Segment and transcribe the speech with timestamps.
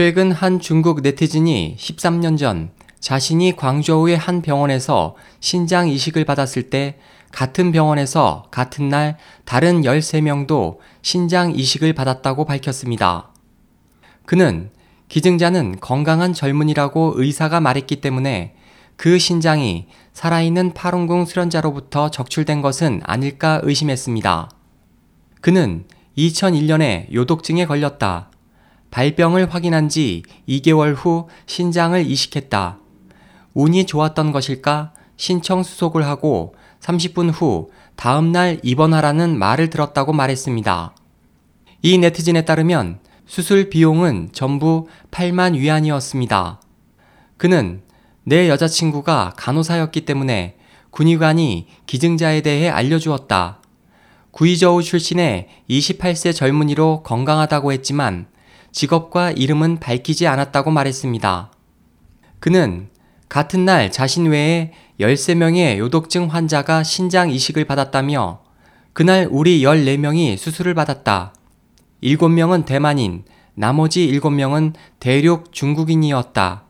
[0.00, 6.96] 최근 한 중국 네티즌이 13년 전 자신이 광저우의 한 병원에서 신장 이식을 받았을 때
[7.32, 13.28] 같은 병원에서 같은 날 다른 13명도 신장 이식을 받았다고 밝혔습니다.
[14.24, 14.70] 그는
[15.10, 18.54] 기증자는 건강한 젊은이라고 의사가 말했기 때문에
[18.96, 24.50] 그 신장이 살아있는 파룬궁 수련자로부터 적출된 것은 아닐까 의심했습니다.
[25.42, 25.84] 그는
[26.16, 28.29] 2001년에 요독증에 걸렸다.
[28.90, 32.78] 발병을 확인한 지 2개월 후 신장을 이식했다.
[33.54, 40.94] 운이 좋았던 것일까 신청 수속을 하고 30분 후 다음날 입원하라는 말을 들었다고 말했습니다.
[41.82, 46.60] 이 네티즌에 따르면 수술 비용은 전부 8만 위안이었습니다.
[47.36, 47.82] 그는
[48.24, 50.56] 내 여자친구가 간호사였기 때문에
[50.90, 53.60] 군의관이 기증자에 대해 알려주었다.
[54.32, 58.26] 구이저우 출신의 28세 젊은이로 건강하다고 했지만
[58.72, 61.50] 직업과 이름은 밝히지 않았다고 말했습니다.
[62.38, 62.88] 그는
[63.28, 68.42] 같은 날 자신 외에 13명의 요독증 환자가 신장 이식을 받았다며
[68.92, 71.32] 그날 우리 14명이 수술을 받았다.
[72.02, 76.64] 7명은 대만인, 나머지 7명은 대륙 중국인이었다.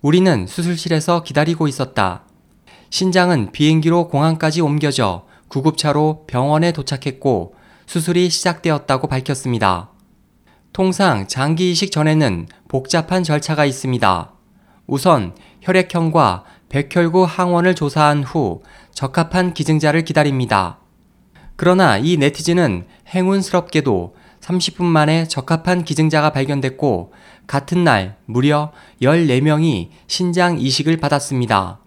[0.00, 2.24] 우리는 수술실에서 기다리고 있었다.
[2.90, 7.54] 신장은 비행기로 공항까지 옮겨져 구급차로 병원에 도착했고
[7.86, 9.91] 수술이 시작되었다고 밝혔습니다.
[10.72, 14.32] 통상 장기 이식 전에는 복잡한 절차가 있습니다.
[14.86, 18.62] 우선 혈액형과 백혈구 항원을 조사한 후
[18.92, 20.78] 적합한 기증자를 기다립니다.
[21.56, 27.12] 그러나 이 네티즌은 행운스럽게도 30분 만에 적합한 기증자가 발견됐고
[27.46, 31.80] 같은 날 무려 14명이 신장 이식을 받았습니다.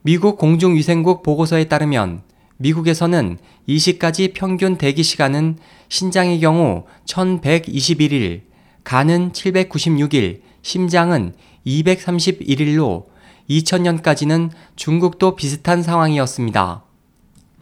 [0.00, 2.22] 미국 공중위생국 보고서에 따르면
[2.58, 8.42] 미국에서는 이식까지 평균 대기 시간은 신장의 경우 1121일,
[8.84, 11.34] 간은 796일, 심장은
[11.66, 13.06] 231일로
[13.50, 16.84] 2000년까지는 중국도 비슷한 상황이었습니다.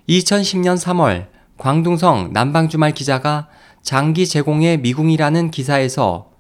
[0.09, 1.29] 2010년 3월
[1.59, 3.49] 광둥성 남방주말 기자가
[3.83, 6.31] 장기 제공의 미궁이라는 기사에서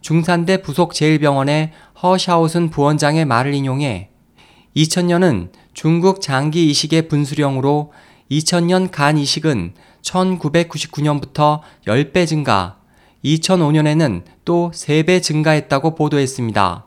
[0.00, 4.10] 중산대 부속 제일병원의 허샤오슨 부원장의 말을 인용해
[4.76, 7.92] 2000년은 중국 장기 이식의 분수령으로
[8.32, 12.80] 2000년 간 이식은 1999년부터 10배 증가,
[13.24, 16.84] 2005년에는 또 3배 증가했다고 보도했습니다.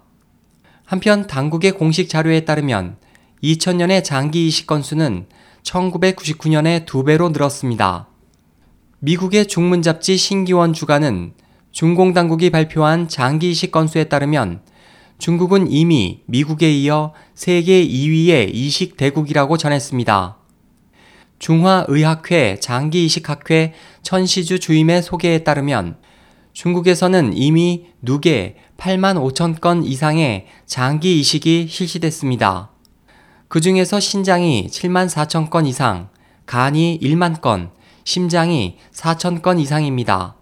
[0.83, 2.97] 한편 당국의 공식 자료에 따르면
[3.41, 5.27] 2000년의 장기 이식 건수는
[5.63, 8.09] 1999년에 2배로 늘었습니다.
[8.99, 11.31] 미국의 중문 잡지 신기원 주간은
[11.71, 14.59] 중공 당국이 발표한 장기 이식 건수에 따르면
[15.21, 20.37] 중국은 이미 미국에 이어 세계 2위의 이식 대국이라고 전했습니다.
[21.37, 25.97] 중화의학회 장기이식학회 천시주 주임의 소개에 따르면
[26.53, 32.71] 중국에서는 이미 누계 8만 5천 건 이상의 장기 이식이 실시됐습니다.
[33.47, 36.09] 그 중에서 신장이 7만 4천 건 이상,
[36.47, 37.69] 간이 1만 건,
[38.05, 40.35] 심장이 4천 건 이상입니다.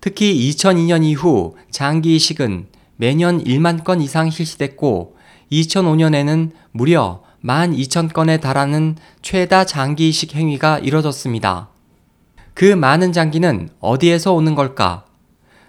[0.00, 5.16] 특히 2002년 이후 장기 이식은 매년 1만 건 이상 실시됐고
[5.50, 11.68] 2005년에는 무려 1만 2천 건에 달하는 최다 장기 이식 행위가 이뤄졌습니다.
[12.54, 15.04] 그 많은 장기는 어디에서 오는 걸까?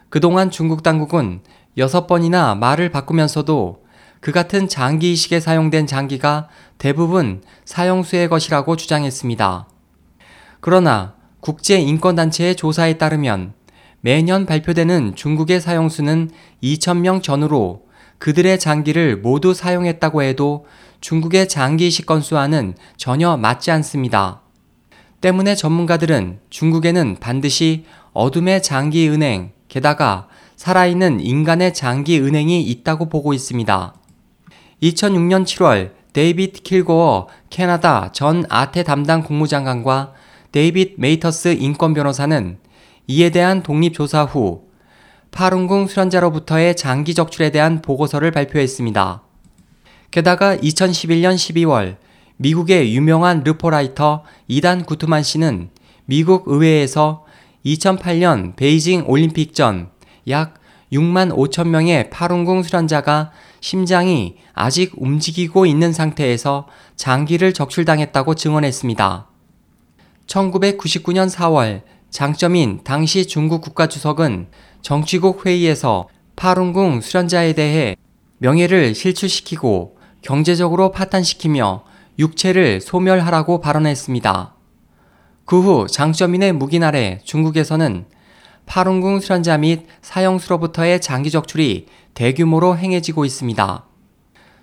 [0.10, 1.42] 그동안 중국 당국은
[1.78, 3.84] 6번이나 말을 바꾸면서도
[4.22, 6.48] 그 같은 장기 이식에 사용된 장기가
[6.78, 9.68] 대부분 사형수의 것이라고 주장했습니다.
[10.62, 13.54] 그러나 국제인권단체의 조사에 따르면
[14.06, 16.30] 매년 발표되는 중국의 사용수는
[16.62, 17.88] 2,000명 전후로
[18.20, 20.68] 그들의 장기를 모두 사용했다고 해도
[21.02, 24.44] 중국의 장기 이식 건수와는 전혀 맞지 않습니다.
[25.22, 33.96] 때문에 전문가들은 중국에는 반드시 어둠의 장기 은행, 게다가 살아있는 인간의 장기 은행이 있다고 보고 있습니다.
[34.84, 40.14] 2006년 7월 데이빗 킬고어 캐나다 전 아태 담당 국무장관과
[40.52, 42.60] 데이빗 메이터스 인권 변호사는
[43.08, 44.64] 이에 대한 독립조사 후
[45.32, 49.22] 파룬궁 수련자로부터의 장기 적출에 대한 보고서를 발표했습니다.
[50.12, 51.98] 게다가 2011년 12월
[52.38, 55.70] 미국의 유명한 르포라이터 이단 구트만 씨는
[56.06, 57.26] 미국 의회에서
[57.66, 59.96] 2008년 베이징 올림픽 전
[60.28, 60.56] 약
[60.92, 69.28] 6만 5천 명의 파룬궁 수련자가 심장이 아직 움직이고 있는 상태에서 장기를 적출당했다고 증언했습니다.
[70.28, 74.48] 1999년 4월 장점인 당시 중국 국가주석은
[74.82, 77.96] 정치국 회의에서 파룬궁 수련자에 대해
[78.38, 81.84] 명예를 실추시키고 경제적으로 파탄시키며
[82.18, 84.56] 육체를 소멸하라고 발언했습니다.
[85.46, 88.06] 그 후 장점인의 묵인 아래 중국에서는
[88.66, 91.86] 파룬궁 수련자 및 사형수로부터의 장기 적출이
[92.16, 93.86] 대규모로 행해지고 있습니다.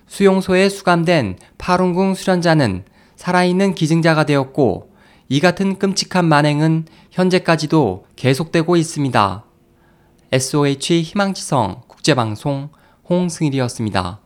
[0.07, 2.83] 수용소에 수감된 파룬궁 수련자는
[3.15, 4.92] 살아있는 기증자가 되었고
[5.33, 9.43] 이 같은 끔찍한 만행은 현재까지도 계속되고 있습니다.
[10.31, 12.69] SOH 희망지성 국제방송
[13.09, 14.19] 홍승일이었습니다.